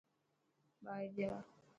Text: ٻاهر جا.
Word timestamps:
ٻاهر 0.83 1.05
جا. 1.17 1.31